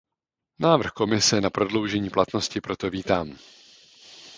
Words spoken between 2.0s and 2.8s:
platnosti